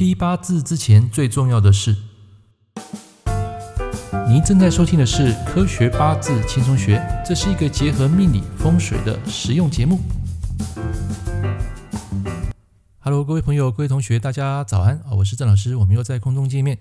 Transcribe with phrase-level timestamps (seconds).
[0.00, 1.94] 批八字之前最重要的事。
[4.26, 10.00] 您正在收听的是《科学八字轻松学》，这是一个结合命理风水的实用节目。
[13.00, 15.12] Hello，各位朋友、各位同学，大家早安啊！
[15.18, 16.78] 我是郑老师，我们又在空中见面。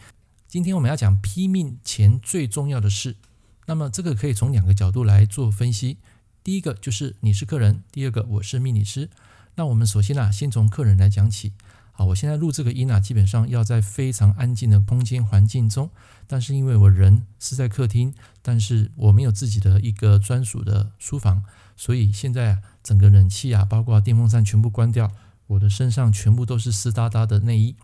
[0.47, 3.17] 今天我们要讲批命前最重要的事。
[3.65, 5.97] 那么这个可以从两个角度来做分析。
[6.41, 9.09] 第一个就是你是客人，第二个我是命理师。
[9.55, 11.51] 那我们首先啊，先从客人来讲起。
[12.00, 15.89] 好，我现在录这个音啊，基本上要在非常安静的空间环境中。
[16.28, 21.43] 但是因为我人是在客厅，但是我没有自己的一个专属的书房，
[21.75, 25.11] 所以现在啊，整个冷气啊，包括电风扇全部关掉，
[25.47, 27.75] 我的身上全部都是湿哒哒的内衣。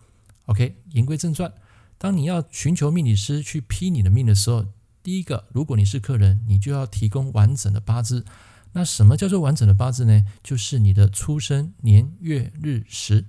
[0.46, 1.52] OK，言归正传，
[1.98, 4.64] 当你要寻求命理师去批你的命的时候，
[5.02, 8.24] 第一个，如果你是客人，你就要提供完整的八字。
[8.72, 10.24] 那什么叫做完整的八字呢？
[10.42, 13.26] 就是你的出生年月日时。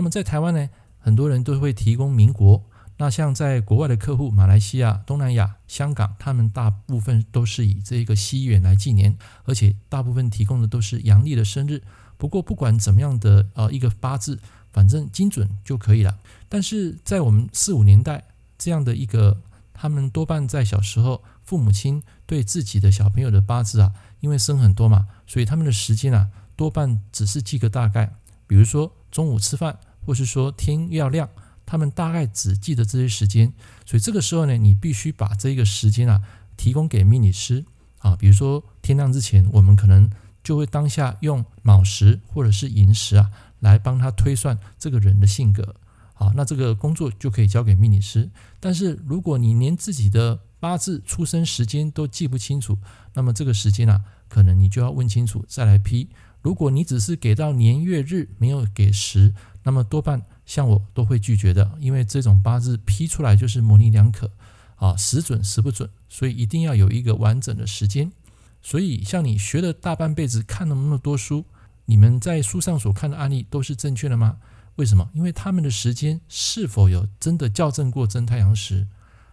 [0.00, 2.64] 那么在台湾呢，很多人都会提供民国。
[2.96, 11.82] 那像在国外的客户，马来西亚、东南亚、香港，他们大部分都是以这个西元来纪年，而且大部分提供的都是阳历的生日。
[12.16, 14.38] 不过不管怎么样的呃一个八字，
[14.72, 16.16] 反正精准就可以了。
[16.48, 18.24] 但是在我们四五年代
[18.56, 19.36] 这样的一个，
[19.74, 28.14] 他们多半在小时候，父母亲对自己的小朋友的八字啊，因为生很多嘛，所以他们的时间啊，多半只是记个大概，
[28.46, 29.78] 比如说中午吃饭。
[30.04, 31.28] 或是说天要亮，
[31.66, 33.52] 他们大概只记得这些时间，
[33.86, 36.22] 所以这个时候呢，你必须把这个时间啊
[36.56, 37.64] 提供给命理师
[37.98, 40.10] 啊，比如说天亮之前，我们可能
[40.42, 45.76] 就会当下用卯时或者是寅时啊来帮他推算这个人的性格，
[46.14, 48.30] 好，那这个工作就可以交给命理师。
[48.58, 52.76] 但是如果你连自己的八字出生时间都记不清楚，
[53.14, 56.08] 那么这个时间啊，可能你就要问清楚再来批。
[56.42, 64.30] 如果你只是给到年月日，没有给时，那么多半像我都会拒绝的，因为这种八字批出来就是模棱两可
[64.76, 68.10] 啊，时准时不准，所以一定要有一个完整的时间。
[68.62, 71.44] 所以像你学了大半辈子，看了那么多书，
[71.84, 74.38] 你们在书上所看的案例都是正确的吗？
[74.76, 75.10] 为什么？
[75.12, 78.86] 因为他们的时间是否有真的校正过真太阳时？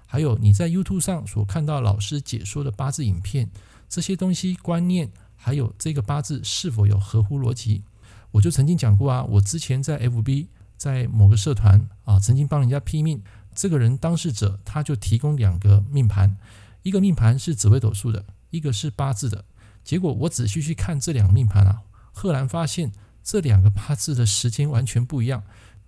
[0.06, 3.50] 还有你在 YouTube 上所看到老师解说的八字影片，
[3.88, 5.10] 这些东西观念。
[5.38, 7.84] 还有这个八字是否有合乎逻辑？
[8.32, 13.24] 我就曾经讲过啊，我之前在 FB 在某个社团啊，曾经帮人家批命。
[13.56, 16.38] 这个人当事者他就提供两个命盘，
[16.84, 19.46] 一个命盘是紫微斗数的，一个是八字的。
[19.84, 21.82] 结果我仔细去看这两个命盘啊，
[22.12, 22.92] 赫然发现
[23.24, 25.44] 这两个八字的时间完全不一样，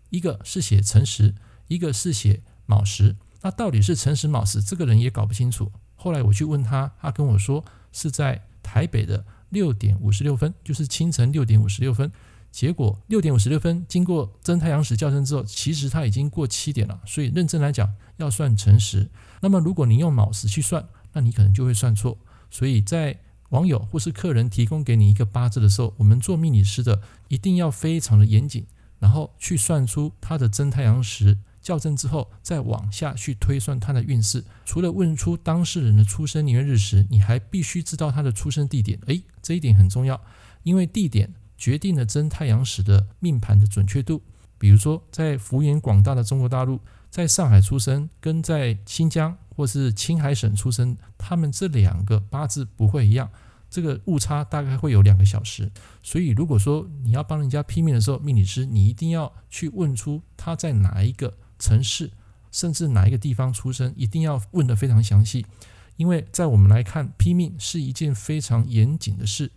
[0.10, 1.36] 一个是写辰时，
[1.68, 3.18] 一个是写卯时。
[3.42, 5.72] 那到底是辰时卯时，这个人也搞不清楚。
[5.96, 9.26] 后来我去问他，他跟我说是在台北的。
[9.50, 12.12] 六点五十六分，就是清晨六点五十六分。
[12.52, 17.00] 结果六点五十六分，经过真太阳时校正之后，其实它已经过七点了。
[17.06, 19.08] 所以认真来讲，要算辰时。
[19.42, 22.18] 那么如果你用卯时去算，那你可能就会算错。
[22.50, 28.66] 所以在网友或是客人提供给你一个八字的时候，我们做命理师的一定要非常的严谨，
[28.98, 31.38] 然后去算出它的真太阳时。
[31.62, 34.44] 校正之后，再往下去推算他的运势。
[34.66, 39.00] 除了问出当事人的出生年月日时，你还必须知道他的出生地点。
[39.08, 40.20] 诶，这一点很重要，
[40.64, 44.22] 因为地点决定了真太阳时的命盘的准确度。
[44.58, 53.30] 比如说，在幅员广大的中国大陆，在上海出生，跟在新疆或是青海省出生，他们这两个八字不会一样，
[53.70, 55.72] 这个误差大概会有两个小时。
[56.04, 61.34] 所以，如果说你要帮人家批命的时候，命理师你一定要去问出他在哪一个。
[61.60, 62.10] 城市，
[62.52, 65.46] 甚至哪一个地方出生，一定要问得非常详细，
[65.98, 69.52] 因为在我们来看，批命是一件非常严谨的事，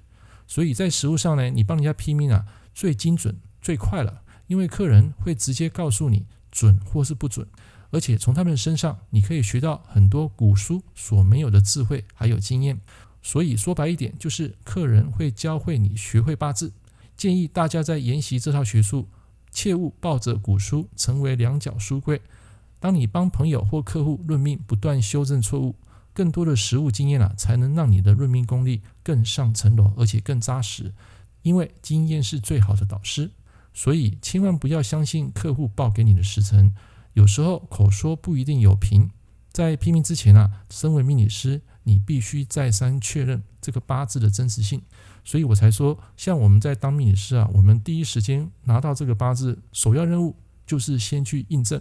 [0.46, 7.46] 所以在实务上呢，你帮人家批命啊，最精准、最快了，因为客人会直接告诉你准或是不准，
[7.90, 12.80] 而且从他们身上你可以学到很多古书所没有的智慧还有经验，
[13.22, 16.72] 所以说白一点，就是客人会教会你学会八字，
[17.16, 19.08] 建议大家在研习这套学术。
[19.52, 22.20] 切勿抱着古书成为两脚书柜。
[22.80, 25.76] 当你帮朋友或客户论命，不断修正错误，
[26.12, 30.92] 更多的实务经验啊，才能让你的论命功力更上层楼，而且更扎实。
[31.42, 33.30] 因为经验是最好的导师，
[33.72, 36.74] 所以千万不要相信客户报给你的时辰。
[37.12, 39.10] 有时候口说不一定有凭。
[39.52, 44.80] 在批命之前啊，身为命理师，你必须再三确认这个八字的真实性。
[45.24, 50.36] 所以我才说，像我们在当命理师啊，我们第一时间拿到这个八字，首要任务
[50.66, 51.80] 就是先去印证，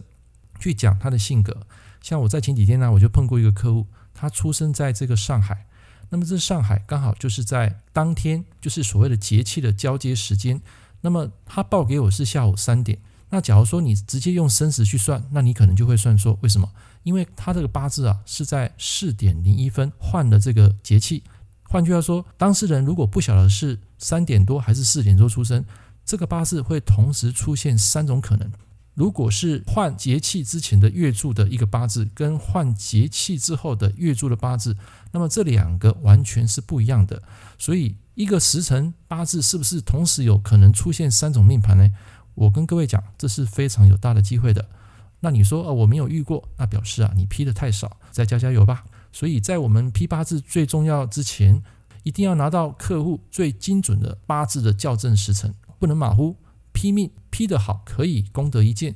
[0.59, 1.65] 去讲他的性格。
[2.01, 5.65] 像我在前几天呢，我就碰过一个客户，他出生在这个上海，
[6.09, 10.61] 那么这上海刚好就是在当天，就是所谓的节气的交接时间。
[11.01, 12.99] 那么他报给我是下午三点，
[13.29, 16.37] 那假如说你直接用生时去算，那你可能就会算说。
[16.41, 16.71] 为什么？
[17.03, 21.23] 因为他这个八字啊是在四点零一分换了这个节气。
[21.71, 25.63] 换句话说，当事人如果不晓得是三点多还是四点多出生，
[26.03, 28.51] 这个八字会同时出现三种可能。
[28.93, 34.75] 如果是换节气之前的月柱的一个八字，跟换节气之后的月柱的八字，
[35.13, 37.23] 那么这两个完全是不一样的。
[37.57, 41.89] 所以，一个时辰八字是不是同时有可能出现三种命盘呢？
[42.35, 44.67] 我跟各位讲，这是非常有大的机会的。
[45.21, 48.83] 那你说，呃，我没有遇过，那表示啊，你批的太少，再加加油吧。
[49.11, 51.61] 所以在我们批八字最重要之前，
[52.03, 56.35] 一定要拿到客户最精准的八字的校正时辰，不能马虎。
[56.73, 58.93] 批命批得好，可以功德一件；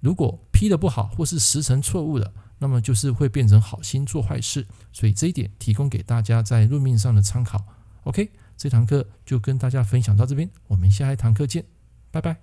[0.00, 4.66] 如果批得不好，或是时辰错误的，那么就是会变成好心做坏事。
[4.92, 7.64] 所以这一点提供给大家在论命上的参考。
[8.02, 11.64] OK，这堂课就跟大家分享到这边，我们下一堂课见，
[12.10, 12.36] 拜拜。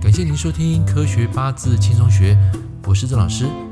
[0.00, 2.34] 感谢您收听《科学八字轻松学》，
[2.86, 3.71] 我是郑老师。